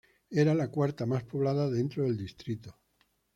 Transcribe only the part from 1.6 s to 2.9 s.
dentro del distrito.